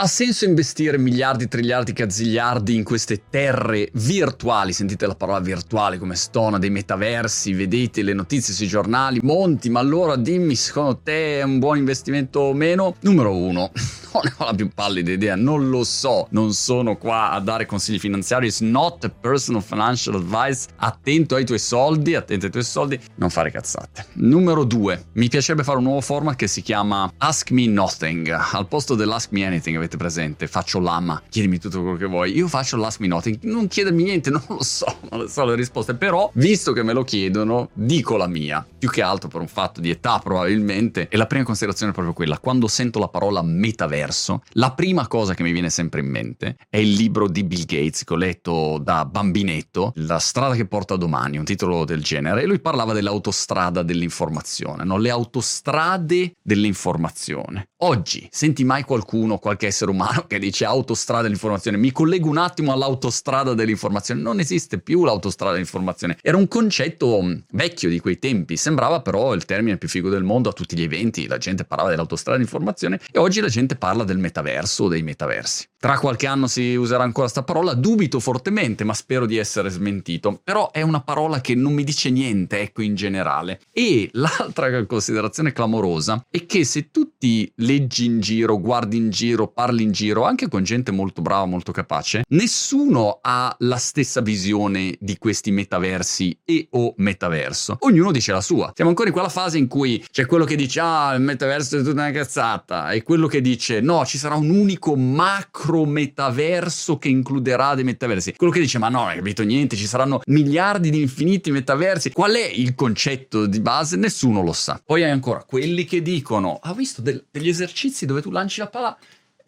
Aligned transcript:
Ha 0.00 0.06
senso 0.06 0.44
investire 0.44 0.96
miliardi, 0.96 1.48
triliardi, 1.48 1.92
cazziliardi 1.92 2.72
in 2.72 2.84
queste 2.84 3.22
terre 3.28 3.90
virtuali? 3.94 4.72
Sentite 4.72 5.08
la 5.08 5.16
parola 5.16 5.40
virtuale 5.40 5.98
come 5.98 6.14
stona 6.14 6.60
dei 6.60 6.70
metaversi, 6.70 7.52
vedete 7.52 8.02
le 8.02 8.12
notizie 8.12 8.54
sui 8.54 8.68
giornali, 8.68 9.18
monti, 9.24 9.68
ma 9.70 9.80
allora 9.80 10.14
dimmi, 10.14 10.54
secondo 10.54 11.00
te 11.02 11.40
è 11.40 11.42
un 11.42 11.58
buon 11.58 11.78
investimento 11.78 12.38
o 12.38 12.52
meno? 12.52 12.94
Numero 13.00 13.34
uno, 13.34 13.72
non 14.14 14.22
ne 14.22 14.34
ho 14.36 14.44
la 14.44 14.54
più 14.54 14.70
pallida 14.72 15.10
idea, 15.10 15.34
non 15.34 15.68
lo 15.68 15.82
so, 15.82 16.28
non 16.30 16.52
sono 16.52 16.96
qua 16.96 17.32
a 17.32 17.40
dare 17.40 17.66
consigli 17.66 17.98
finanziari, 17.98 18.46
it's 18.46 18.60
not 18.60 19.10
personal 19.20 19.64
financial 19.64 20.14
advice, 20.14 20.68
attento 20.76 21.34
ai 21.34 21.44
tuoi 21.44 21.58
soldi, 21.58 22.14
attento 22.14 22.44
ai 22.44 22.52
tuoi 22.52 22.62
soldi, 22.62 23.00
non 23.16 23.30
fare 23.30 23.50
cazzate. 23.50 24.06
Numero 24.12 24.62
due, 24.62 25.06
mi 25.14 25.26
piacerebbe 25.26 25.64
fare 25.64 25.78
un 25.78 25.84
nuovo 25.84 26.02
format 26.02 26.36
che 26.36 26.46
si 26.46 26.62
chiama 26.62 27.12
Ask 27.18 27.50
Me 27.50 27.66
Nothing, 27.66 28.28
al 28.28 28.68
posto 28.68 28.94
dell'Ask 28.94 29.32
Me 29.32 29.44
Anything, 29.44 29.86
avete 29.88 29.96
presente? 29.96 30.46
Faccio 30.46 30.78
l'ama, 30.78 31.20
chiedimi 31.28 31.58
tutto 31.58 31.80
quello 31.80 31.96
che 31.96 32.06
vuoi. 32.06 32.36
Io 32.36 32.46
faccio 32.46 32.76
me 32.76 33.06
nothing, 33.08 33.38
non 33.42 33.66
chiedermi 33.66 34.02
niente, 34.04 34.30
non 34.30 34.42
lo 34.46 34.62
so, 34.62 34.98
non 35.10 35.20
lo 35.20 35.28
so 35.28 35.44
le 35.44 35.54
risposte, 35.54 35.94
però 35.94 36.30
visto 36.34 36.72
che 36.72 36.82
me 36.82 36.92
lo 36.92 37.02
chiedono, 37.02 37.70
dico 37.72 38.16
la 38.16 38.28
mia. 38.28 38.64
Più 38.78 38.88
che 38.90 39.02
altro 39.02 39.28
per 39.28 39.40
un 39.40 39.48
fatto 39.48 39.80
di 39.80 39.90
età 39.90 40.20
probabilmente. 40.20 41.08
E 41.08 41.16
la 41.16 41.26
prima 41.26 41.42
considerazione 41.42 41.90
è 41.90 41.94
proprio 41.94 42.14
quella, 42.14 42.38
quando 42.38 42.68
sento 42.68 43.00
la 43.00 43.08
parola 43.08 43.42
metaverso, 43.42 44.42
la 44.52 44.72
prima 44.72 45.08
cosa 45.08 45.34
che 45.34 45.42
mi 45.42 45.50
viene 45.50 45.68
sempre 45.68 46.00
in 46.00 46.06
mente 46.06 46.56
è 46.68 46.76
il 46.76 46.92
libro 46.92 47.28
di 47.28 47.42
Bill 47.42 47.64
Gates 47.64 48.04
che 48.04 48.12
ho 48.12 48.16
letto 48.16 48.78
da 48.78 49.04
bambinetto, 49.04 49.92
La 49.96 50.20
strada 50.20 50.54
che 50.54 50.66
porta 50.66 50.94
domani, 50.94 51.38
un 51.38 51.44
titolo 51.44 51.84
del 51.84 52.02
genere, 52.02 52.42
e 52.42 52.46
lui 52.46 52.60
parlava 52.60 52.92
dell'autostrada 52.92 53.82
dell'informazione, 53.82 54.84
no? 54.84 54.96
le 54.96 55.10
autostrade 55.10 56.34
dell'informazione. 56.40 57.70
Oggi 57.78 58.28
senti 58.30 58.64
mai 58.64 58.84
qualcuno, 58.84 59.38
qualche 59.38 59.66
essere 59.66 59.90
umano 59.90 60.26
che 60.26 60.38
dice 60.38 60.64
autostrada 60.64 61.22
dell'informazione, 61.22 61.76
mi 61.76 61.90
collego 61.90 62.28
un 62.28 62.38
attimo 62.38 62.72
all'autostrada 62.72 63.54
dell'informazione, 63.54 64.20
non 64.20 64.38
esiste 64.38 64.78
più 64.78 65.04
l'autostrada 65.04 65.52
dell'informazione, 65.52 66.18
era 66.22 66.36
un 66.36 66.46
concetto 66.48 67.24
vecchio 67.50 67.88
di 67.88 67.98
quei 67.98 68.18
tempi, 68.18 68.56
sembrava 68.68 69.00
però 69.00 69.32
il 69.32 69.46
termine 69.46 69.78
più 69.78 69.88
figo 69.88 70.10
del 70.10 70.22
mondo 70.22 70.50
a 70.50 70.52
tutti 70.52 70.76
gli 70.76 70.82
eventi, 70.82 71.26
la 71.26 71.38
gente 71.38 71.64
parlava 71.64 71.88
dell'autostrada 71.88 72.36
dell'informazione 72.36 73.00
e 73.10 73.18
oggi 73.18 73.40
la 73.40 73.48
gente 73.48 73.76
parla 73.76 74.04
del 74.04 74.18
metaverso 74.18 74.84
o 74.84 74.88
dei 74.88 75.02
metaversi. 75.02 75.66
Tra 75.80 75.96
qualche 76.00 76.26
anno 76.26 76.48
si 76.48 76.74
userà 76.74 77.04
ancora 77.04 77.30
questa 77.30 77.44
parola, 77.44 77.72
dubito 77.72 78.18
fortemente, 78.18 78.82
ma 78.82 78.94
spero 78.94 79.26
di 79.26 79.36
essere 79.36 79.70
smentito. 79.70 80.40
Però 80.42 80.72
è 80.72 80.82
una 80.82 81.02
parola 81.02 81.40
che 81.40 81.54
non 81.54 81.72
mi 81.72 81.84
dice 81.84 82.10
niente, 82.10 82.58
ecco, 82.58 82.82
in 82.82 82.96
generale. 82.96 83.60
E 83.70 84.08
l'altra 84.14 84.84
considerazione 84.86 85.52
clamorosa 85.52 86.26
è 86.28 86.46
che 86.46 86.64
se 86.64 86.90
tu 86.90 87.12
ti 87.16 87.48
leggi 87.58 88.06
in 88.06 88.18
giro, 88.18 88.58
guardi 88.58 88.96
in 88.96 89.10
giro, 89.10 89.46
parli 89.46 89.84
in 89.84 89.92
giro, 89.92 90.24
anche 90.24 90.48
con 90.48 90.64
gente 90.64 90.90
molto 90.90 91.22
brava, 91.22 91.44
molto 91.44 91.70
capace, 91.70 92.24
nessuno 92.30 93.20
ha 93.22 93.54
la 93.60 93.76
stessa 93.76 94.20
visione 94.20 94.96
di 94.98 95.16
questi 95.16 95.52
metaversi 95.52 96.40
e 96.44 96.66
o 96.72 96.94
metaverso. 96.96 97.76
Ognuno 97.82 98.10
dice 98.10 98.32
la 98.32 98.40
sua. 98.40 98.72
Siamo 98.74 98.90
ancora 98.90 99.06
in 99.06 99.14
quella 99.14 99.28
fase 99.28 99.58
in 99.58 99.68
cui 99.68 100.04
c'è 100.10 100.26
quello 100.26 100.44
che 100.44 100.56
dice 100.56 100.80
ah, 100.80 101.14
il 101.14 101.22
metaverso 101.22 101.76
è 101.76 101.82
tutta 101.82 101.92
una 101.92 102.10
cazzata 102.10 102.90
e 102.90 103.04
quello 103.04 103.28
che 103.28 103.40
dice 103.40 103.80
no, 103.80 104.04
ci 104.04 104.18
sarà 104.18 104.34
un 104.34 104.50
unico 104.50 104.96
macro 104.96 105.66
macro 105.68 105.84
metaverso 105.84 106.96
che 106.98 107.08
includerà 107.08 107.74
dei 107.74 107.84
metaversi. 107.84 108.34
Quello 108.34 108.52
che 108.52 108.60
dice, 108.60 108.78
ma 108.78 108.88
no, 108.88 109.00
non 109.00 109.08
hai 109.08 109.16
capito 109.16 109.42
niente, 109.42 109.76
ci 109.76 109.86
saranno 109.86 110.20
miliardi 110.26 110.90
di 110.90 111.00
infiniti 111.00 111.50
metaversi. 111.50 112.10
Qual 112.10 112.32
è 112.32 112.46
il 112.46 112.74
concetto 112.74 113.46
di 113.46 113.60
base? 113.60 113.96
Nessuno 113.96 114.42
lo 114.42 114.52
sa. 114.52 114.80
Poi 114.84 115.04
hai 115.04 115.10
ancora 115.10 115.44
quelli 115.44 115.84
che 115.84 116.00
dicono, 116.00 116.58
ha 116.62 116.72
visto 116.72 117.02
del, 117.02 117.22
degli 117.30 117.48
esercizi 117.48 118.06
dove 118.06 118.22
tu 118.22 118.30
lanci 118.30 118.60
la 118.60 118.68
palla 118.68 118.96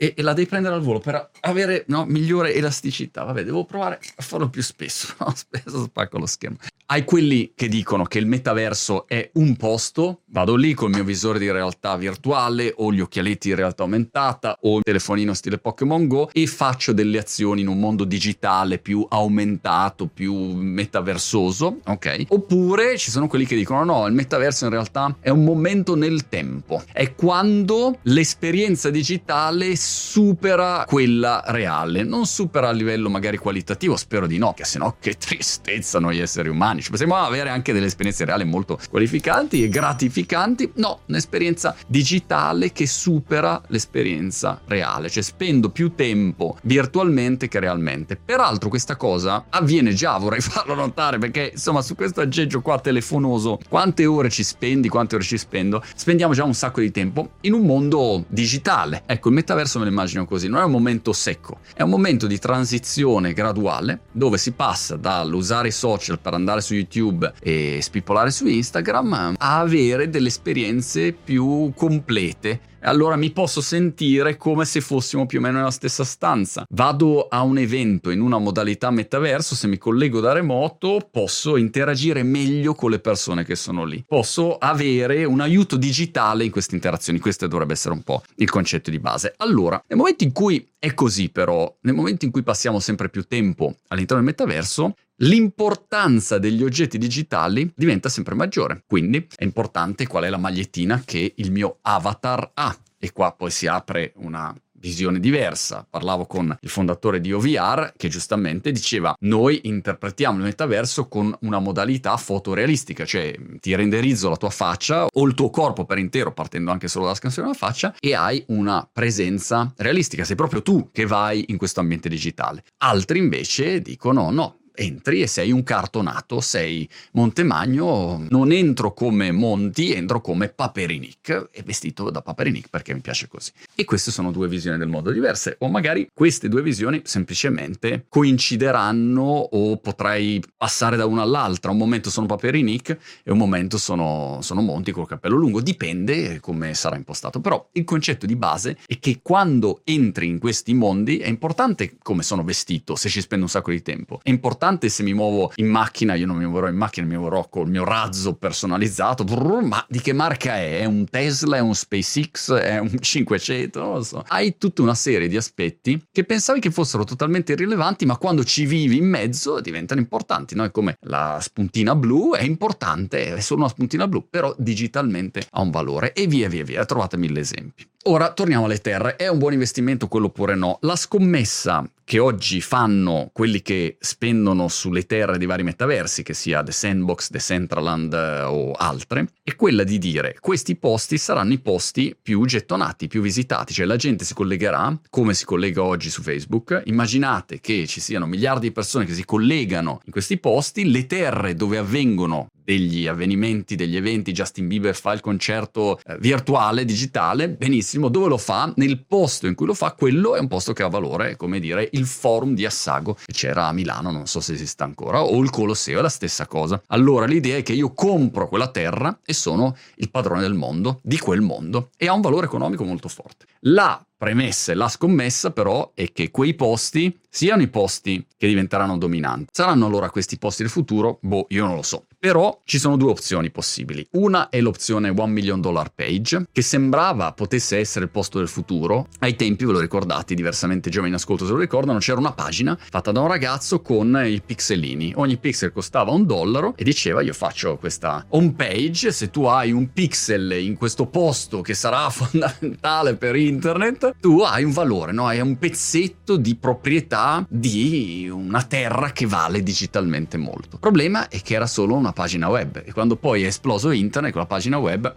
e, 0.02 0.14
e, 0.16 0.22
la 0.22 0.32
devi 0.32 0.48
prendere 0.48 0.74
al 0.74 0.80
volo 0.80 0.98
per 0.98 1.28
avere 1.40 1.84
no, 1.88 2.06
migliore 2.06 2.54
elasticità. 2.54 3.22
Vabbè, 3.24 3.44
devo 3.44 3.66
provare 3.66 4.00
a 4.16 4.22
farlo 4.22 4.48
più 4.48 4.62
spesso. 4.62 5.08
No? 5.20 5.34
Spesso 5.34 5.82
spacco 5.82 6.16
lo 6.18 6.24
schermo. 6.24 6.56
Hai 6.86 7.04
quelli 7.04 7.52
che 7.54 7.68
dicono 7.68 8.04
che 8.04 8.18
il 8.18 8.26
metaverso 8.26 9.06
è 9.06 9.30
un 9.34 9.54
posto, 9.56 10.22
vado 10.30 10.56
lì 10.56 10.74
col 10.74 10.90
mio 10.90 11.04
visore 11.04 11.38
di 11.38 11.48
realtà 11.50 11.96
virtuale 11.96 12.72
o 12.78 12.92
gli 12.92 13.00
occhialetti 13.00 13.48
di 13.48 13.54
realtà 13.54 13.82
aumentata 13.82 14.58
o 14.62 14.78
il 14.78 14.82
telefonino 14.82 15.34
stile 15.34 15.58
Pokémon 15.58 16.08
Go 16.08 16.30
e 16.32 16.46
faccio 16.46 16.92
delle 16.92 17.18
azioni 17.18 17.60
in 17.60 17.68
un 17.68 17.78
mondo 17.78 18.04
digitale 18.04 18.78
più 18.78 19.06
aumentato, 19.08 20.06
più 20.06 20.34
metaversoso, 20.34 21.80
ok? 21.84 22.24
Oppure 22.28 22.96
ci 22.98 23.10
sono 23.10 23.28
quelli 23.28 23.46
che 23.46 23.54
dicono 23.54 23.84
no, 23.84 24.06
il 24.06 24.14
metaverso 24.14 24.64
in 24.64 24.70
realtà 24.70 25.14
è 25.20 25.28
un 25.28 25.44
momento 25.44 25.94
nel 25.94 26.28
tempo, 26.28 26.82
è 26.92 27.14
quando 27.14 27.98
l'esperienza 28.02 28.90
digitale 28.90 29.76
supera 29.90 30.84
quella 30.86 31.42
reale, 31.46 32.04
non 32.04 32.24
supera 32.24 32.68
a 32.68 32.72
livello 32.72 33.10
magari 33.10 33.36
qualitativo, 33.36 33.96
spero 33.96 34.26
di 34.26 34.38
no, 34.38 34.54
che 34.54 34.64
se 34.64 34.78
no 34.78 34.96
che 35.00 35.16
tristezza 35.18 35.98
noi 35.98 36.20
esseri 36.20 36.48
umani 36.48 36.80
ci 36.80 36.90
possiamo 36.90 37.16
avere 37.16 37.50
anche 37.50 37.72
delle 37.72 37.86
esperienze 37.86 38.24
reali 38.24 38.44
molto 38.44 38.78
qualificanti 38.88 39.64
e 39.64 39.68
gratificanti. 39.68 40.72
No, 40.76 41.00
un'esperienza 41.06 41.74
digitale 41.86 42.72
che 42.72 42.86
supera 42.86 43.60
l'esperienza 43.66 44.60
reale, 44.66 45.08
cioè 45.08 45.22
spendo 45.22 45.70
più 45.70 45.94
tempo 45.94 46.56
virtualmente 46.62 47.48
che 47.48 47.58
realmente. 47.58 48.16
Peraltro 48.16 48.68
questa 48.68 48.96
cosa 48.96 49.46
avviene 49.50 49.92
già, 49.92 50.16
vorrei 50.18 50.40
farlo 50.40 50.74
notare 50.74 51.18
perché 51.18 51.50
insomma 51.52 51.82
su 51.82 51.96
questo 51.96 52.20
aggeggio 52.20 52.60
qua 52.60 52.78
telefonoso, 52.78 53.58
quante 53.68 54.06
ore 54.06 54.30
ci 54.30 54.44
spendi, 54.44 54.88
quante 54.88 55.16
ore 55.16 55.24
ci 55.24 55.36
spendo, 55.36 55.82
spendiamo 55.94 56.32
già 56.32 56.44
un 56.44 56.54
sacco 56.54 56.80
di 56.80 56.92
tempo 56.92 57.30
in 57.40 57.54
un 57.54 57.66
mondo 57.66 58.24
digitale. 58.28 59.02
Ecco, 59.06 59.28
il 59.28 59.34
metaverso 59.34 59.78
me 59.80 59.86
lo 59.86 59.90
immagino 59.90 60.24
così, 60.26 60.48
non 60.48 60.60
è 60.60 60.64
un 60.64 60.70
momento 60.70 61.12
secco, 61.12 61.58
è 61.74 61.82
un 61.82 61.90
momento 61.90 62.26
di 62.26 62.38
transizione 62.38 63.32
graduale 63.32 64.00
dove 64.12 64.38
si 64.38 64.52
passa 64.52 64.96
dall'usare 64.96 65.68
i 65.68 65.72
social 65.72 66.18
per 66.20 66.34
andare 66.34 66.60
su 66.60 66.74
YouTube 66.74 67.32
e 67.40 67.78
spippolare 67.82 68.30
su 68.30 68.46
Instagram 68.46 69.34
a 69.38 69.58
avere 69.58 70.10
delle 70.10 70.28
esperienze 70.28 71.12
più 71.12 71.72
complete 71.74 72.60
allora 72.82 73.16
mi 73.16 73.30
posso 73.30 73.60
sentire 73.60 74.36
come 74.36 74.64
se 74.64 74.80
fossimo 74.80 75.26
più 75.26 75.38
o 75.38 75.42
meno 75.42 75.58
nella 75.58 75.70
stessa 75.70 76.04
stanza. 76.04 76.64
Vado 76.70 77.28
a 77.28 77.42
un 77.42 77.58
evento 77.58 78.10
in 78.10 78.20
una 78.20 78.38
modalità 78.38 78.90
metaverso, 78.90 79.54
se 79.54 79.66
mi 79.66 79.78
collego 79.78 80.20
da 80.20 80.32
remoto 80.32 81.08
posso 81.10 81.56
interagire 81.56 82.22
meglio 82.22 82.74
con 82.74 82.90
le 82.90 82.98
persone 82.98 83.44
che 83.44 83.56
sono 83.56 83.84
lì. 83.84 84.04
Posso 84.06 84.56
avere 84.56 85.24
un 85.24 85.40
aiuto 85.40 85.76
digitale 85.76 86.44
in 86.44 86.50
queste 86.50 86.74
interazioni. 86.74 87.18
Questo 87.18 87.46
dovrebbe 87.46 87.72
essere 87.72 87.94
un 87.94 88.02
po' 88.02 88.22
il 88.36 88.50
concetto 88.50 88.90
di 88.90 88.98
base. 88.98 89.34
Allora, 89.38 89.82
nel 89.86 89.98
momento 89.98 90.24
in 90.24 90.32
cui 90.32 90.68
è 90.78 90.94
così 90.94 91.28
però, 91.28 91.76
nel 91.82 91.94
momento 91.94 92.24
in 92.24 92.30
cui 92.30 92.42
passiamo 92.42 92.80
sempre 92.80 93.10
più 93.10 93.24
tempo 93.24 93.76
all'interno 93.88 94.22
del 94.22 94.32
metaverso, 94.34 94.94
l'importanza 95.22 96.38
degli 96.38 96.62
oggetti 96.62 96.98
digitali 96.98 97.70
diventa 97.74 98.08
sempre 98.08 98.34
maggiore. 98.34 98.82
Quindi 98.86 99.26
è 99.34 99.44
importante 99.44 100.06
qual 100.06 100.24
è 100.24 100.28
la 100.28 100.36
magliettina 100.36 101.02
che 101.04 101.32
il 101.36 101.50
mio 101.50 101.78
avatar 101.82 102.50
ha. 102.54 102.76
E 102.98 103.12
qua 103.12 103.32
poi 103.32 103.50
si 103.50 103.66
apre 103.66 104.12
una 104.16 104.54
visione 104.80 105.20
diversa. 105.20 105.86
Parlavo 105.88 106.26
con 106.26 106.56
il 106.58 106.68
fondatore 106.68 107.20
di 107.20 107.32
OVR 107.32 107.92
che 107.96 108.08
giustamente 108.08 108.72
diceva 108.72 109.14
noi 109.20 109.60
interpretiamo 109.64 110.38
il 110.38 110.44
metaverso 110.44 111.06
con 111.06 111.36
una 111.42 111.58
modalità 111.58 112.16
fotorealistica, 112.16 113.04
cioè 113.04 113.34
ti 113.60 113.74
renderizzo 113.74 114.28
la 114.28 114.36
tua 114.36 114.50
faccia 114.50 115.06
o 115.06 115.26
il 115.26 115.34
tuo 115.34 115.50
corpo 115.50 115.84
per 115.84 115.98
intero 115.98 116.32
partendo 116.32 116.70
anche 116.70 116.88
solo 116.88 117.04
dalla 117.04 117.16
scansione 117.16 117.48
della 117.48 117.60
faccia 117.60 117.94
e 118.00 118.14
hai 118.14 118.42
una 118.48 118.88
presenza 118.90 119.72
realistica, 119.76 120.24
sei 120.24 120.36
proprio 120.36 120.62
tu 120.62 120.88
che 120.92 121.06
vai 121.06 121.44
in 121.48 121.58
questo 121.58 121.80
ambiente 121.80 122.08
digitale. 122.08 122.64
Altri 122.78 123.18
invece 123.18 123.80
dicono 123.80 124.30
no, 124.30 124.59
entri 124.74 125.22
e 125.22 125.26
sei 125.26 125.52
un 125.52 125.62
cartonato, 125.62 126.40
sei 126.40 126.88
Montemagno, 127.12 128.26
non 128.28 128.52
entro 128.52 128.92
come 128.92 129.30
Monti, 129.32 129.92
entro 129.92 130.20
come 130.20 130.48
Paperinic 130.48 131.48
e 131.52 131.62
vestito 131.62 132.10
da 132.10 132.22
Paperinic 132.22 132.68
perché 132.68 132.94
mi 132.94 133.00
piace 133.00 133.28
così. 133.28 133.52
E 133.74 133.84
queste 133.84 134.10
sono 134.10 134.30
due 134.30 134.48
visioni 134.48 134.78
del 134.78 134.88
mondo 134.88 135.10
diverse. 135.10 135.56
O 135.60 135.68
magari 135.68 136.08
queste 136.12 136.48
due 136.48 136.62
visioni 136.62 137.02
semplicemente 137.04 138.06
coincideranno 138.08 139.22
o 139.22 139.76
potrei 139.78 140.42
passare 140.56 140.96
da 140.96 141.06
una 141.06 141.22
all'altra, 141.22 141.70
un 141.70 141.76
momento 141.76 142.10
sono 142.10 142.26
Paperinic 142.26 142.98
e 143.22 143.30
un 143.30 143.38
momento 143.38 143.78
sono, 143.78 144.38
sono 144.42 144.60
Monti 144.60 144.92
col 144.92 145.06
cappello 145.06 145.36
lungo, 145.36 145.60
dipende 145.60 146.40
come 146.40 146.74
sarà 146.74 146.96
impostato, 146.96 147.40
però 147.40 147.68
il 147.72 147.84
concetto 147.84 148.26
di 148.26 148.36
base 148.36 148.78
è 148.86 148.98
che 148.98 149.20
quando 149.22 149.80
entri 149.84 150.26
in 150.26 150.38
questi 150.38 150.74
mondi 150.74 151.18
è 151.18 151.28
importante 151.28 151.96
come 152.02 152.22
sono 152.22 152.42
vestito, 152.42 152.96
se 152.96 153.08
ci 153.08 153.20
spendo 153.20 153.44
un 153.44 153.50
sacco 153.50 153.70
di 153.70 153.82
tempo, 153.82 154.20
è 154.22 154.30
importante 154.30 154.69
importante 154.70 154.88
se 154.88 155.02
mi 155.02 155.14
muovo 155.14 155.52
in 155.56 155.66
macchina, 155.66 156.14
io 156.14 156.26
non 156.26 156.36
mi 156.36 156.44
muoverò 156.44 156.68
in 156.68 156.76
macchina, 156.76 157.06
mi 157.06 157.16
muoverò 157.16 157.48
col 157.48 157.68
mio 157.68 157.84
razzo 157.84 158.34
personalizzato, 158.34 159.24
brrr, 159.24 159.62
ma 159.62 159.84
di 159.88 160.00
che 160.00 160.12
marca 160.12 160.56
è? 160.56 160.80
È 160.80 160.84
un 160.84 161.06
Tesla, 161.08 161.56
è 161.56 161.60
un 161.60 161.74
SpaceX, 161.74 162.52
è 162.54 162.78
un 162.78 162.96
500, 162.98 163.80
non 163.80 163.94
lo 163.94 164.02
so. 164.02 164.24
Hai 164.28 164.56
tutta 164.58 164.82
una 164.82 164.94
serie 164.94 165.28
di 165.28 165.36
aspetti 165.36 166.00
che 166.10 166.24
pensavi 166.24 166.60
che 166.60 166.70
fossero 166.70 167.04
totalmente 167.04 167.52
irrilevanti, 167.52 168.06
ma 168.06 168.16
quando 168.16 168.44
ci 168.44 168.66
vivi 168.66 168.96
in 168.96 169.08
mezzo 169.08 169.60
diventano 169.60 170.00
importanti, 170.00 170.54
no? 170.54 170.64
È 170.64 170.70
come 170.70 170.96
la 171.02 171.38
spuntina 171.40 171.94
blu 171.94 172.34
è 172.34 172.42
importante, 172.42 173.34
è 173.34 173.40
solo 173.40 173.60
una 173.60 173.70
spuntina 173.70 174.06
blu, 174.06 174.28
però 174.28 174.54
digitalmente 174.56 175.46
ha 175.50 175.60
un 175.60 175.70
valore 175.70 176.12
e 176.12 176.26
via 176.26 176.48
via 176.48 176.64
via, 176.64 176.84
trovate 176.84 177.16
mille 177.16 177.40
esempi. 177.40 177.88
Ora 178.04 178.32
torniamo 178.32 178.64
alle 178.64 178.78
terre, 178.78 179.16
è 179.16 179.28
un 179.28 179.36
buon 179.36 179.52
investimento 179.52 180.08
quello 180.08 180.26
oppure 180.26 180.54
no? 180.54 180.78
La 180.80 180.96
scommessa 180.96 181.86
che 182.02 182.18
oggi 182.18 182.62
fanno 182.62 183.28
quelli 183.30 183.60
che 183.60 183.98
spendono 184.00 184.68
sulle 184.68 185.04
terre 185.04 185.36
di 185.36 185.44
vari 185.44 185.62
metaversi, 185.64 186.22
che 186.22 186.32
sia 186.32 186.62
The 186.62 186.72
Sandbox, 186.72 187.28
Decentraland 187.28 188.12
eh, 188.14 188.42
o 188.44 188.72
altre, 188.72 189.28
è 189.42 189.54
quella 189.54 189.84
di 189.84 189.98
dire 189.98 190.34
questi 190.40 190.76
posti 190.76 191.18
saranno 191.18 191.52
i 191.52 191.58
posti 191.58 192.16
più 192.20 192.42
gettonati, 192.46 193.06
più 193.06 193.20
visitati, 193.20 193.74
cioè 193.74 193.84
la 193.84 193.96
gente 193.96 194.24
si 194.24 194.32
collegherà 194.32 194.98
come 195.10 195.34
si 195.34 195.44
collega 195.44 195.82
oggi 195.82 196.08
su 196.08 196.22
Facebook. 196.22 196.80
Immaginate 196.86 197.60
che 197.60 197.86
ci 197.86 198.00
siano 198.00 198.24
miliardi 198.24 198.68
di 198.68 198.72
persone 198.72 199.04
che 199.04 199.12
si 199.12 199.26
collegano 199.26 200.00
in 200.06 200.10
questi 200.10 200.38
posti, 200.38 200.90
le 200.90 201.04
terre 201.04 201.54
dove 201.54 201.76
avvengono 201.76 202.48
degli 202.70 203.08
avvenimenti, 203.08 203.74
degli 203.74 203.96
eventi, 203.96 204.30
Justin 204.30 204.68
Bieber 204.68 204.94
fa 204.94 205.12
il 205.12 205.20
concerto 205.20 205.98
eh, 206.04 206.16
virtuale, 206.18 206.84
digitale, 206.84 207.48
benissimo, 207.48 208.08
dove 208.08 208.28
lo 208.28 208.38
fa? 208.38 208.72
Nel 208.76 209.04
posto 209.04 209.48
in 209.48 209.56
cui 209.56 209.66
lo 209.66 209.74
fa, 209.74 209.94
quello 209.94 210.36
è 210.36 210.38
un 210.38 210.46
posto 210.46 210.72
che 210.72 210.84
ha 210.84 210.88
valore, 210.88 211.34
come 211.34 211.58
dire, 211.58 211.88
il 211.92 212.06
forum 212.06 212.54
di 212.54 212.64
Assago 212.64 213.14
che 213.14 213.32
c'era 213.32 213.66
a 213.66 213.72
Milano, 213.72 214.12
non 214.12 214.26
so 214.26 214.38
se 214.38 214.52
esista 214.52 214.84
ancora, 214.84 215.24
o 215.24 215.36
il 215.42 215.50
Colosseo 215.50 215.98
è 215.98 216.02
la 216.02 216.08
stessa 216.08 216.46
cosa. 216.46 216.80
Allora 216.88 217.26
l'idea 217.26 217.56
è 217.56 217.64
che 217.64 217.72
io 217.72 217.92
compro 217.92 218.46
quella 218.46 218.68
terra 218.68 219.18
e 219.24 219.32
sono 219.32 219.76
il 219.96 220.08
padrone 220.08 220.40
del 220.40 220.54
mondo, 220.54 221.00
di 221.02 221.18
quel 221.18 221.40
mondo, 221.40 221.90
e 221.96 222.06
ha 222.06 222.12
un 222.12 222.20
valore 222.20 222.46
economico 222.46 222.84
molto 222.84 223.08
forte. 223.08 223.46
La 223.62 224.00
premessa 224.20 224.72
e 224.72 224.74
la 224.74 224.90
scommessa 224.90 225.50
però 225.50 225.92
è 225.94 226.12
che 226.12 226.30
quei 226.30 226.52
posti 226.52 227.18
siano 227.30 227.62
i 227.62 227.68
posti 227.68 228.26
che 228.36 228.48
diventeranno 228.48 228.98
dominanti. 228.98 229.46
Saranno 229.52 229.86
allora 229.86 230.10
questi 230.10 230.36
posti 230.36 230.62
del 230.62 230.70
futuro? 230.70 231.18
Boh, 231.22 231.46
io 231.50 231.64
non 231.64 231.76
lo 231.76 231.82
so. 231.82 232.04
Però 232.18 232.60
ci 232.64 232.78
sono 232.78 232.96
due 232.96 233.10
opzioni 233.10 233.50
possibili. 233.50 234.06
Una 234.12 234.50
è 234.50 234.60
l'opzione 234.60 235.08
1 235.08 235.26
million 235.26 235.60
dollar 235.60 235.90
page, 235.94 236.48
che 236.52 236.60
sembrava 236.60 237.32
potesse 237.32 237.78
essere 237.78 238.04
il 238.04 238.10
posto 238.10 238.38
del 238.38 238.48
futuro. 238.48 239.06
Ai 239.20 239.36
tempi, 239.36 239.64
ve 239.64 239.72
lo 239.72 239.80
ricordate, 239.80 240.34
diversamente 240.34 240.90
giovani 240.90 241.12
in 241.12 241.16
ascolto 241.16 241.46
se 241.46 241.52
lo 241.52 241.58
ricordano, 241.58 241.98
c'era 241.98 242.18
una 242.18 242.32
pagina 242.32 242.76
fatta 242.78 243.12
da 243.12 243.20
un 243.20 243.28
ragazzo 243.28 243.80
con 243.80 244.20
i 244.26 244.42
pixelini. 244.44 245.14
Ogni 245.16 245.38
pixel 245.38 245.72
costava 245.72 246.10
un 246.10 246.26
dollaro 246.26 246.74
e 246.76 246.84
diceva 246.84 247.22
io 247.22 247.32
faccio 247.32 247.78
questa 247.78 248.26
home 248.30 248.52
page, 248.52 249.12
se 249.12 249.30
tu 249.30 249.44
hai 249.44 249.72
un 249.72 249.90
pixel 249.92 250.58
in 250.60 250.76
questo 250.76 251.06
posto 251.06 251.62
che 251.62 251.72
sarà 251.72 252.10
fondamentale 252.10 253.16
per 253.16 253.36
internet, 253.36 254.09
tu 254.18 254.40
hai 254.40 254.64
un 254.64 254.72
valore, 254.72 255.12
no? 255.12 255.26
hai 255.26 255.40
un 255.40 255.58
pezzetto 255.58 256.36
di 256.36 256.54
proprietà 256.54 257.44
di 257.48 258.28
una 258.32 258.62
terra 258.62 259.12
che 259.12 259.26
vale 259.26 259.62
digitalmente 259.62 260.36
molto. 260.36 260.74
Il 260.74 260.80
problema 260.80 261.28
è 261.28 261.40
che 261.42 261.54
era 261.54 261.66
solo 261.66 261.94
una 261.94 262.12
pagina 262.12 262.48
web 262.48 262.82
e 262.84 262.92
quando 262.92 263.16
poi 263.16 263.44
è 263.44 263.46
esploso 263.46 263.90
internet, 263.90 264.32
quella 264.32 264.46
pagina 264.46 264.78
web 264.78 265.14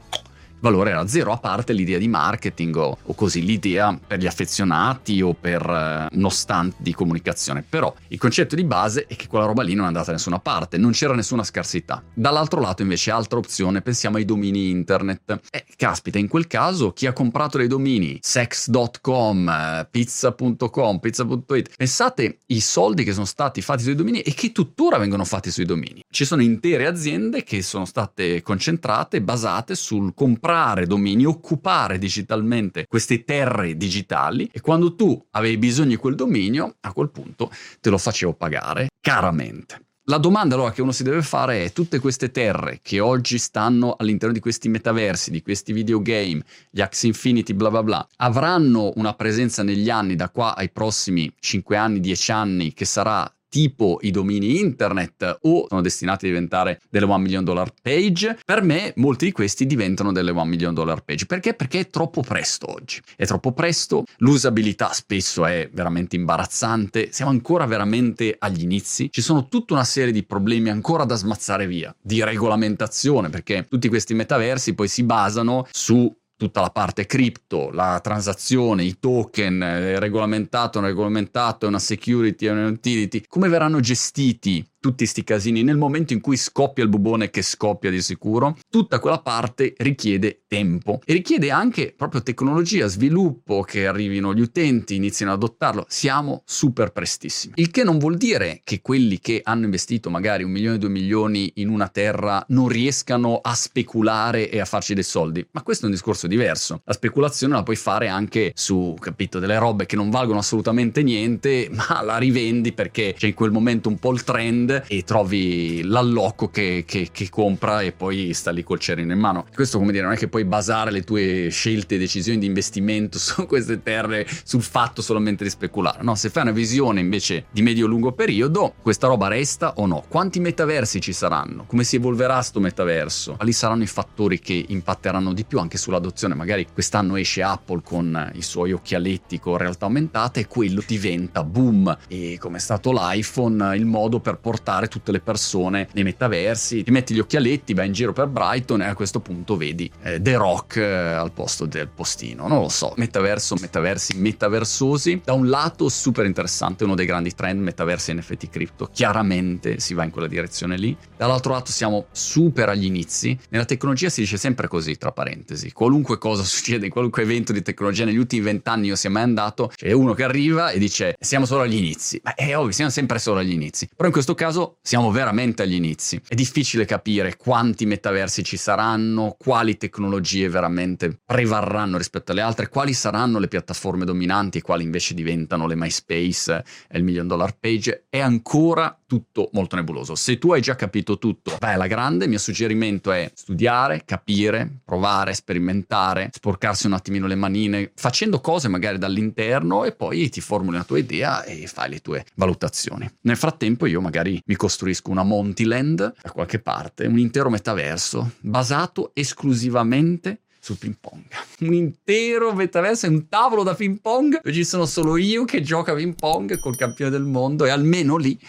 valore 0.64 0.92
era 0.92 1.06
zero, 1.08 1.34
a 1.34 1.38
parte 1.38 1.74
l'idea 1.74 1.98
di 1.98 2.08
marketing 2.08 2.74
o, 2.78 2.98
o 3.04 3.14
così 3.14 3.44
l'idea 3.44 4.00
per 4.08 4.20
gli 4.20 4.26
affezionati 4.26 5.22
o 5.22 5.34
per 5.34 5.62
eh, 5.62 6.16
uno 6.16 6.30
stand 6.30 6.76
di 6.78 6.94
comunicazione. 6.94 7.66
Però 7.68 7.94
il 8.08 8.18
concetto 8.18 8.56
di 8.56 8.64
base 8.64 9.06
è 9.06 9.18
che 9.18 9.28
quella 9.28 9.46
roba 9.46 9.62
lì 9.62 9.74
non 9.74 9.84
è 9.84 9.88
andata 9.88 10.06
da 10.08 10.12
nessuna 10.14 10.40
parte, 10.40 10.78
non 10.78 10.92
c'era 10.92 11.14
nessuna 11.14 11.44
scarsità. 11.44 12.02
Dall'altro 12.14 12.62
lato 12.62 12.82
invece 12.82 13.12
altra 13.12 13.40
opzione, 13.40 13.82
pensiamo 13.82 14.16
ai 14.16 14.24
domini 14.24 14.70
internet. 14.70 15.42
Eh, 15.52 15.66
caspita, 15.76 16.18
in 16.18 16.30
quel 16.30 16.48
caso 16.48 16.94
chi 16.94 17.08
ha 17.08 17.14
comprato 17.14 17.58
dei 17.58 17.68
domini 17.68 18.18
sex.com, 18.22 19.88
pizza.com, 19.92 21.00
pizza.it, 21.00 21.76
pensate 21.76 22.38
i 22.48 22.62
soldi 22.62 23.04
che 23.04 23.12
sono 23.12 23.26
stati 23.26 23.62
fatti 23.62 23.84
sui 23.84 23.96
domini 23.96 24.22
e 24.22 24.34
che 24.34 24.54
tuttora 24.54 24.98
vengono 24.98 25.26
fatti 25.26 25.52
sui 25.52 25.66
domini. 25.66 26.02
Ci 26.10 26.24
sono 26.24 26.42
intere 26.42 26.88
aziende 26.88 27.44
che 27.44 27.62
sono 27.62 27.84
state 27.84 28.42
concentrate, 28.42 29.22
basate 29.22 29.76
sul 29.76 30.14
comprare 30.14 30.52
comprare 30.54 30.86
domini, 30.86 31.26
occupare 31.26 31.98
digitalmente 31.98 32.86
queste 32.88 33.24
terre 33.24 33.76
digitali 33.76 34.48
e 34.52 34.62
quando 34.62 34.94
tu 34.94 35.20
avevi 35.32 35.58
bisogno 35.58 35.90
di 35.90 35.96
quel 35.96 36.14
dominio, 36.14 36.76
a 36.82 36.94
quel 36.94 37.10
punto 37.10 37.50
te 37.82 37.90
lo 37.90 37.98
facevo 37.98 38.34
pagare 38.34 38.90
caramente. 39.02 39.82
La 40.08 40.18
domanda 40.18 40.54
allora 40.54 40.72
che 40.72 40.84
uno 40.84 40.92
si 40.92 41.02
deve 41.02 41.24
fare 41.24 41.64
è 41.64 41.72
tutte 41.72 41.98
queste 41.98 42.30
terre 42.30 42.80
che 42.84 43.00
oggi 43.00 43.40
stanno 43.40 43.96
all'interno 43.98 44.34
di 44.34 44.42
questi 44.42 44.70
metaversi, 44.70 45.32
di 45.32 45.42
questi 45.42 45.74
videogame, 45.74 46.44
gli 46.70 46.82
Axie 46.82 47.08
Infinity, 47.08 47.54
bla 47.54 47.72
bla 47.72 47.82
bla, 47.82 48.08
avranno 48.18 48.92
una 48.98 49.14
presenza 49.16 49.64
negli 49.64 49.90
anni 49.90 50.16
da 50.16 50.30
qua 50.30 50.56
ai 50.56 50.70
prossimi 50.70 51.34
5 51.40 51.78
anni, 51.78 52.00
10 52.00 52.32
anni 52.32 52.74
che 52.74 52.86
sarà 52.86 53.28
tipo 53.54 54.00
i 54.02 54.10
domini 54.10 54.60
internet 54.60 55.38
o 55.42 55.68
sono 55.70 55.82
destinati 55.82 56.26
a 56.26 56.30
diventare 56.30 56.82
delle 56.90 57.06
1 57.06 57.18
million 57.20 57.44
dollar 57.44 57.72
page, 57.80 58.40
per 58.44 58.64
me 58.64 58.94
molti 58.96 59.26
di 59.26 59.32
questi 59.32 59.68
diventano 59.68 60.12
delle 60.12 60.32
1 60.32 60.44
million 60.44 60.74
dollar 60.74 61.04
page. 61.04 61.28
Perché? 61.28 61.54
Perché 61.54 61.82
è 61.82 61.88
troppo 61.88 62.22
presto 62.22 62.72
oggi. 62.72 63.00
È 63.16 63.28
troppo 63.28 63.52
presto, 63.52 64.06
l'usabilità 64.18 64.92
spesso 64.92 65.46
è 65.46 65.70
veramente 65.72 66.16
imbarazzante, 66.16 67.10
siamo 67.12 67.30
ancora 67.30 67.68
veramente 67.68 68.36
agli 68.40 68.64
inizi, 68.64 69.12
ci 69.12 69.22
sono 69.22 69.48
tutta 69.48 69.76
una 69.76 69.84
serie 69.84 70.12
di 70.12 70.24
problemi 70.24 70.72
ancora 70.72 71.06
da 71.06 71.14
smazzare 71.14 71.68
via, 71.68 71.96
di 72.02 72.24
regolamentazione, 72.24 73.30
perché 73.30 73.68
tutti 73.70 73.88
questi 73.88 74.16
metaversi 74.16 74.74
poi 74.74 74.88
si 74.88 75.04
basano 75.04 75.68
su 75.70 76.12
tutta 76.36 76.62
la 76.62 76.70
parte 76.70 77.06
cripto, 77.06 77.70
la 77.72 78.00
transazione, 78.02 78.84
i 78.84 79.00
token, 79.00 79.62
eh, 79.62 80.00
regolamentato, 80.00 80.80
non 80.80 80.90
regolamentato, 80.90 81.68
una 81.68 81.80
security, 81.80 82.48
una 82.48 82.68
utility, 82.68 83.24
come 83.28 83.48
verranno 83.48 83.80
gestiti 83.80 84.66
tutti 84.84 85.04
questi 85.04 85.24
casini 85.24 85.64
nel 85.64 85.78
momento 85.78 86.12
in 86.12 86.20
cui 86.20 86.36
scoppia 86.36 86.84
il 86.84 86.90
bubone 86.90 87.30
che 87.30 87.42
scoppia 87.42 87.90
di 87.90 88.02
sicuro, 88.02 88.58
tutta 88.70 89.00
quella 89.00 89.20
parte 89.20 89.74
richiede 89.78 90.42
tempo 90.46 91.00
e 91.06 91.14
richiede 91.14 91.52
anche 91.52 91.94
proprio 91.96 92.22
tecnologia, 92.22 92.88
sviluppo, 92.88 93.62
che 93.62 93.88
arrivino 93.88 94.34
gli 94.34 94.42
utenti, 94.42 94.96
iniziano 94.96 95.32
ad 95.32 95.38
adottarlo. 95.38 95.86
Siamo 95.88 96.42
super 96.46 96.92
prestissimi. 96.92 97.54
Il 97.56 97.72
che 97.72 97.86
non 97.86 97.98
vuol 97.98 98.18
dire 98.18 98.60
che 98.66 98.82
quelli 98.82 99.22
che 99.22 99.40
hanno 99.42 99.64
investito 99.64 100.10
magari 100.10 100.44
un 100.44 100.52
milione, 100.52 100.78
due 100.78 100.90
milioni 100.90 101.50
in 101.56 101.70
una 101.70 101.88
terra 101.88 102.44
non 102.50 102.68
riescano 102.68 103.40
a 103.42 103.54
speculare 103.54 104.50
e 104.50 104.60
a 104.60 104.66
farci 104.66 104.94
dei 104.94 105.04
soldi, 105.04 105.48
ma 105.52 105.64
questo 105.64 105.84
è 105.84 105.88
un 105.88 105.94
discorso 105.94 106.28
diverso. 106.28 106.82
La 106.84 106.94
speculazione 106.94 107.54
la 107.54 107.64
puoi 107.64 107.78
fare 107.78 108.10
anche 108.10 108.52
su, 108.54 108.98
capito, 109.00 109.40
delle 109.40 109.58
robe 109.58 109.86
che 109.86 109.96
non 109.96 110.10
valgono 110.10 110.40
assolutamente 110.40 111.04
niente, 111.04 111.70
ma 111.72 112.02
la 112.02 112.18
rivendi 112.18 112.74
perché 112.74 113.14
c'è 113.18 113.28
in 113.28 113.34
quel 113.34 113.52
momento 113.52 113.88
un 113.88 113.98
po' 113.98 114.12
il 114.12 114.26
trend 114.26 114.72
e 114.88 115.04
trovi 115.04 115.84
l'alloco 115.84 116.50
che, 116.50 116.84
che, 116.86 117.10
che, 117.12 117.30
compra 117.30 117.82
e 117.82 117.92
poi 117.92 118.34
sta 118.34 118.52
lì 118.52 118.64
col 118.64 118.80
cerino 118.80 119.14
in 119.14 119.20
mano. 119.20 119.46
Questo, 119.54 119.78
come 119.78 119.92
dire, 119.92 120.04
non 120.04 120.14
è 120.14 120.18
che 120.18 120.28
puoi 120.28 120.46
basare 120.46 120.92
le 120.92 121.04
tue 121.04 121.50
scelte 121.50 121.96
e 121.96 121.98
decisioni 121.98 122.40
di 122.40 122.46
investimento 122.46 123.18
su 123.20 123.46
queste 123.46 123.82
terre 123.82 124.28
sul 124.44 124.62
fatto 124.62 125.02
solamente 125.02 125.44
di 125.44 125.50
speculare. 125.50 126.04
No, 126.04 126.16
se 126.16 126.30
fai 126.30 126.44
una 126.44 126.52
visione 126.52 127.00
invece 127.00 127.46
di 127.52 127.62
medio-lungo 127.62 128.12
periodo, 128.12 128.74
questa 128.82 129.08
roba 129.08 129.28
resta 129.28 129.74
o 129.76 129.86
no? 129.86 130.04
Quanti 130.08 130.40
metaversi 130.40 131.00
ci 131.00 131.14
saranno? 131.14 131.66
Come 131.66 131.84
si 131.84 131.98
evolverà 131.98 132.42
sto 132.42 132.60
metaverso? 132.60 133.36
Quali 133.36 133.54
saranno 133.54 133.84
i 133.84 133.88
fattori 133.88 134.40
che 134.40 134.66
impatteranno 134.68 135.34
di 135.34 135.44
più 135.44 135.60
anche 135.60 135.78
sull'adozione? 135.78 136.36
Magari 136.36 136.68
quest'anno 136.72 137.16
esce 137.16 137.44
Apple 137.44 137.82
con 137.84 138.32
i 138.34 138.42
suoi 138.42 138.72
occhialetti 138.72 139.40
con 139.40 139.58
realtà 139.58 139.86
aumentata 139.86 140.40
e 140.40 140.48
quello 140.48 140.84
diventa 140.86 141.44
boom. 141.44 141.98
E 142.08 142.38
come 142.40 142.58
è 142.58 142.60
stato 142.60 142.92
l'iPhone, 142.92 143.76
il 143.76 143.86
modo 143.86 144.20
per 144.20 144.38
portare 144.38 144.63
portare 144.64 144.88
tutte 144.88 145.12
le 145.12 145.20
persone 145.20 145.90
nei 145.92 146.04
metaversi, 146.04 146.84
ti 146.84 146.92
metti 146.92 147.14
gli 147.14 147.20
occhialetti, 147.20 147.74
vai 147.74 147.88
in 147.88 147.92
giro 147.92 148.14
per 148.14 148.28
Brighton 148.28 148.82
e 148.82 148.86
a 148.86 148.96
questo 148.96 149.20
punto 149.20 149.58
vedi 149.58 149.92
eh, 150.04 150.22
The 150.22 150.38
Rock 150.38 150.78
eh, 150.78 150.84
al 150.84 151.34
posto 151.34 151.66
del 151.66 151.90
postino. 151.90 152.48
Non 152.48 152.62
lo 152.62 152.70
so, 152.70 152.94
metaverso, 152.96 153.56
metaversi, 153.60 154.18
metaversosi. 154.18 155.22
Da 155.26 155.34
un 155.34 155.50
lato 155.50 155.90
super 155.90 156.26
interessante, 156.26 156.86
uno 156.86 156.96
dei 156.96 157.06
grandi 157.06 157.36
trend 157.36 157.60
metaversi 157.60 158.14
NFT 158.14 158.50
cripto, 158.50 158.90
chiaramente 158.92 159.82
si 159.82 159.94
va 159.94 160.06
in 160.06 160.12
quella 160.12 160.28
direzione 160.28 160.78
lì. 160.78 160.96
Dall'altro 161.18 161.52
lato 161.52 161.72
siamo 161.72 162.06
super 162.12 162.70
agli 162.70 162.86
inizi. 162.86 163.38
Nella 163.50 163.66
tecnologia 163.66 164.08
si 164.08 164.22
dice 164.22 164.38
sempre 164.38 164.70
così, 164.70 164.96
tra 164.98 165.12
parentesi. 165.12 165.74
Qualunque 165.74 166.18
cosa 166.18 166.44
succede, 166.48 166.88
qualunque 166.88 167.24
evento 167.24 167.52
di 167.52 167.62
tecnologia 167.62 168.06
negli 168.06 168.18
ultimi 168.18 168.44
vent'anni 168.44 168.88
io 168.88 168.96
sia 168.96 169.10
mai 169.10 169.24
andato, 169.24 169.72
c'è 169.76 169.92
uno 169.92 170.14
che 170.14 170.24
arriva 170.24 170.70
e 170.70 170.80
dice 170.80 171.16
siamo 171.20 171.46
solo 171.46 171.64
agli 171.64 171.76
inizi. 171.76 172.22
Ma 172.24 172.34
è 172.34 172.58
ovvio, 172.58 172.72
siamo 172.72 172.90
sempre 172.90 173.20
solo 173.20 173.40
agli 173.40 173.52
inizi. 173.52 173.90
Però 173.94 174.08
in 174.08 174.14
questo 174.14 174.34
caso 174.36 174.53
caso 174.54 174.78
siamo 174.84 175.10
veramente 175.10 175.64
agli 175.64 175.74
inizi. 175.74 176.22
È 176.28 176.36
difficile 176.36 176.86
capire 176.86 177.36
quanti 177.36 177.88
metaversi 177.88 178.44
ci 178.44 178.58
saranno, 178.58 179.36
quali 179.38 179.78
tecnologie 179.78 180.48
veramente 180.48 181.20
prevarranno 181.26 181.98
rispetto 181.98 182.32
alle 182.32 182.42
altre, 182.42 182.70
quali 182.70 182.94
saranno 182.94 183.40
le 183.40 183.48
piattaforme 183.48 184.06
dominanti 184.06 184.60
e 184.60 184.62
quali 184.62 184.84
invece 184.84 185.16
diventano 185.16 185.66
le 185.66 185.76
MySpace 185.76 186.64
e 186.88 186.98
il 186.98 187.04
Million 187.04 187.28
Dollar 187.28 187.58
Page. 187.58 188.06
È 188.10 188.20
ancora 188.20 188.96
tutto 189.08 189.50
molto 189.54 189.76
nebuloso. 189.76 190.16
Se 190.16 190.38
tu 190.38 190.54
hai 190.54 190.62
già 190.62 190.76
capito 190.76 191.18
tutto, 191.18 191.58
vai 191.60 191.74
alla 191.76 191.88
grande. 191.88 192.24
Il 192.24 192.30
mio 192.30 192.40
suggerimento 192.40 193.12
è 193.12 193.32
studiare, 193.34 194.04
capire, 194.06 194.82
provare, 194.84 195.34
sperimentare, 195.34 196.30
sporcarsi 196.32 196.88
un 196.88 196.94
attimino 196.94 197.28
le 197.28 197.36
manine, 197.36 197.92
facendo 197.96 198.40
cose 198.40 198.68
magari 198.68 198.98
dall'interno 198.98 199.86
e 199.86 199.94
poi 199.94 200.30
ti 200.30 200.42
formuli 200.42 200.78
la 200.78 200.84
tua 200.84 200.98
idea 200.98 201.44
e 201.44 201.68
fai 201.68 201.90
le 201.90 202.00
tue 202.00 202.26
valutazioni. 202.36 203.10
Nel 203.22 203.38
frattempo 203.38 203.86
io 203.86 204.02
magari 204.02 204.42
mi 204.46 204.56
costruisco 204.56 205.10
una 205.10 205.24
Montyland 205.24 206.14
da 206.22 206.32
qualche 206.32 206.60
parte, 206.60 207.06
un 207.06 207.18
intero 207.18 207.50
metaverso 207.50 208.34
basato 208.42 209.12
esclusivamente 209.14 210.42
sul 210.60 210.78
ping 210.78 210.96
pong. 211.00 211.24
Un 211.60 211.74
intero 211.74 212.54
metaverso, 212.54 213.08
un 213.08 213.28
tavolo 213.28 213.64
da 213.64 213.74
ping 213.74 214.00
pong 214.00 214.40
dove 214.42 214.54
ci 214.54 214.64
sono 214.64 214.86
solo 214.86 215.18
io 215.18 215.44
che 215.44 215.62
gioca 215.62 215.94
ping 215.94 216.16
pong 216.16 216.58
col 216.60 216.78
campione 216.78 217.12
del 217.12 217.24
mondo 217.24 217.66
e 217.66 217.70
almeno 217.70 218.16
lì 218.16 218.40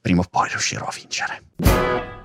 prima 0.00 0.20
o 0.20 0.26
poi 0.30 0.48
riuscirò 0.48 0.86
a 0.86 0.94
vincere. 0.94 2.17